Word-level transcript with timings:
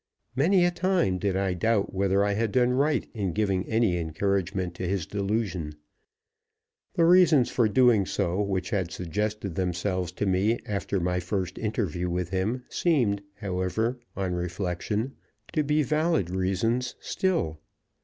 Many 0.35 0.65
a 0.65 0.71
time 0.71 1.19
did 1.19 1.35
I 1.37 1.53
doubt 1.53 1.93
whether 1.93 2.25
I 2.25 2.33
had 2.33 2.51
done 2.51 2.71
right 2.71 3.07
in 3.13 3.33
giving 3.33 3.67
any 3.69 3.99
encouragement 3.99 4.73
to 4.73 4.87
his 4.87 5.05
delusion. 5.05 5.75
The 6.95 7.05
reasons 7.05 7.51
for 7.51 7.69
doing 7.69 8.07
so 8.07 8.41
which 8.41 8.71
had 8.71 8.91
suggested 8.91 9.53
themselves 9.53 10.11
to 10.13 10.25
me 10.25 10.57
after 10.65 10.99
my 10.99 11.19
first 11.19 11.59
interview 11.59 12.09
with 12.09 12.29
him 12.29 12.63
seemed, 12.67 13.21
however, 13.35 13.99
on 14.15 14.33
reflection, 14.33 15.17
to 15.53 15.61
be 15.63 15.83
valid 15.83 16.31
reasons 16.31 16.95
still. 16.99 17.59